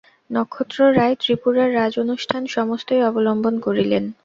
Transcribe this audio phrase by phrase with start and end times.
[0.31, 4.03] নক্ষত্ররায় ত্রিপুরার রাজ-অনুষ্ঠান সমস্তই অবলম্বন করিলেন।